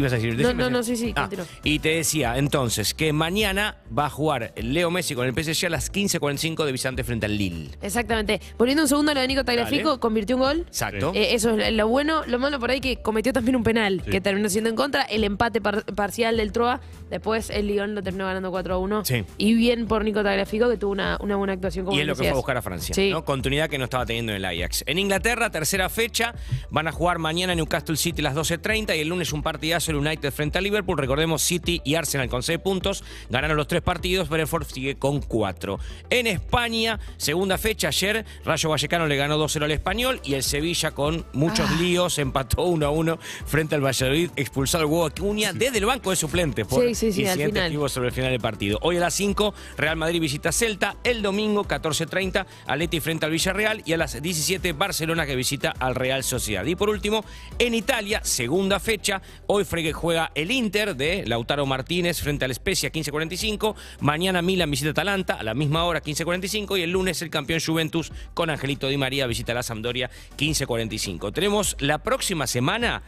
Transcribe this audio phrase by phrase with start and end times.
[0.00, 1.28] Ibas a decir, No, no, no, sí, sí, Ah,
[1.62, 5.70] y te decía entonces que mañana va a jugar Leo Messi con el PSG a
[5.70, 7.70] las 15.45 de visitante frente al Lille.
[7.82, 8.40] Exactamente.
[8.58, 10.64] Volviendo un segundo a lo de Nico Tagliafico, convirtió un gol.
[10.66, 11.12] Exacto.
[11.14, 12.22] Eh, eso es lo bueno.
[12.26, 14.10] Lo malo por ahí que cometió también un penal Sí.
[14.10, 15.02] que terminó siendo en contra.
[15.02, 16.80] El empate par- parcial del Troa.
[17.10, 19.04] Después el Lyon lo terminó ganando 4 a 1.
[19.04, 19.24] Sí.
[19.36, 22.14] Y bien por Nico Tagliafico que tuvo una, una buena actuación como y es lo
[22.14, 22.94] que fue a buscar a Francia.
[22.94, 23.10] Sí.
[23.10, 23.24] ¿no?
[23.24, 24.84] Continuidad que no estaba teniendo en el Ajax.
[24.86, 26.34] En Inglaterra, tercera fecha,
[26.70, 29.96] van a jugar mañana Newcastle City a las 12.30 y el lunes un partidazo el
[29.96, 30.98] United frente a Liverpool.
[30.98, 33.04] Recordemos City y Arsenal con 6 puntos.
[33.28, 35.78] Ganaron los tres partidos, Brentford sigue con 4.
[36.10, 40.90] En España, segunda fecha, ayer Rayo Vallecano le ganó 2-0 al Español y el Sevilla
[40.92, 41.76] con muchos Ah.
[41.80, 46.66] líos empató 1-1 frente al Valladolid, expulsado el huevo Acuña desde el banco de suplentes
[46.66, 48.78] por Sí, sí, sí, al que hubo sobre el final del partido.
[48.82, 50.96] Hoy a las 5, Real Madrid visita Celta.
[51.04, 53.82] El domingo, 14.30, Atleti frente al Villarreal.
[53.84, 56.64] Y a las 17, Barcelona que visita al Real Sociedad.
[56.64, 57.24] Y por último,
[57.58, 59.20] en Italia, segunda fecha.
[59.46, 63.76] Hoy Fregue juega el Inter de Lautaro Martínez frente al Spezia, 15.45.
[64.00, 66.76] Mañana Milan visita Atalanta a la misma hora, 15.45.
[66.76, 71.32] Y el lunes el campeón Juventus con Angelito Di María visita la Sampdoria, 15.45.
[71.32, 73.04] Tenemos la próxima semana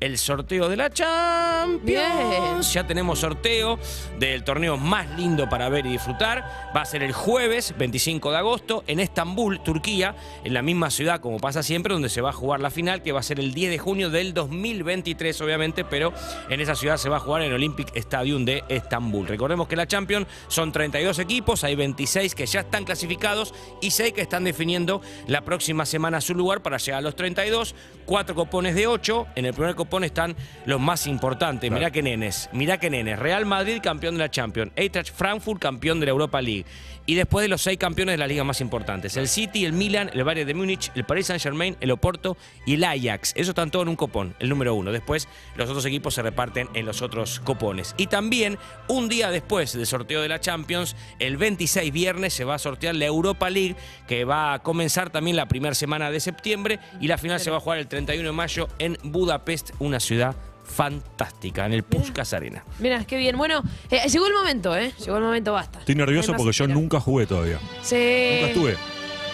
[0.00, 1.82] el sorteo de la Champions.
[1.84, 2.60] Bien.
[2.62, 3.78] Ya tenemos sorteo
[4.18, 6.72] del torneo más lindo para ver y disfrutar.
[6.76, 11.20] Va a ser el jueves 25 de agosto en Estambul, Turquía, en la misma ciudad
[11.20, 13.54] como pasa siempre, donde se va a jugar la final, que va a ser el
[13.54, 16.12] 10 de junio del 2023, obviamente, pero
[16.48, 19.26] en esa ciudad se va a jugar en el Olympic Stadium de Estambul.
[19.26, 24.12] Recordemos que la Champions son 32 equipos, hay 26 que ya están clasificados y 6
[24.12, 27.74] que están definiendo la próxima semana su lugar para llegar a los 32.
[28.04, 29.26] Cuatro copones de 8.
[29.36, 30.36] En el primer copón están
[30.66, 31.70] los más importantes.
[31.70, 33.18] Mirá qué nenes, mirá qué nenes.
[33.18, 34.72] Real Madrid, campeón de la Champions.
[34.76, 36.64] Eintracht Frankfurt, campeón de la Europa League.
[37.06, 39.16] Y después de los seis campeones de las ligas más importantes.
[39.18, 42.84] El City, el Milan, el Bayern de Múnich, el Paris Saint-Germain, el Oporto y el
[42.84, 43.34] Ajax.
[43.36, 44.90] Eso están todos en un copón, el número uno.
[44.90, 47.94] Después los otros equipos se reparten en los otros copones.
[47.98, 48.58] Y también,
[48.88, 52.94] un día después del sorteo de la Champions, el 26 viernes se va a sortear
[52.94, 53.76] la Europa League,
[54.08, 56.80] que va a comenzar también la primera semana de septiembre.
[57.00, 60.34] Y la final se va a jugar el 31 de mayo en Budapest, una ciudad
[60.64, 62.64] fantástica, en el Puskas Arena.
[62.78, 63.36] Mira, qué bien.
[63.36, 64.92] Bueno, eh, llegó el momento, ¿eh?
[64.98, 65.80] Llegó el momento, basta.
[65.80, 66.74] Estoy nervioso porque yo espera.
[66.80, 67.58] nunca jugué todavía.
[67.82, 68.38] Se...
[68.40, 68.76] Nunca estuve.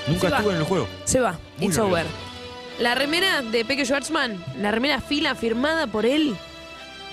[0.09, 0.37] Nunca se va.
[0.39, 0.89] estuve en el juego.
[1.05, 1.33] Se va.
[1.59, 1.85] Muy It's nervioso.
[1.87, 2.07] over.
[2.79, 6.35] La remera de Peque Schwartzman, la remera fila firmada por él,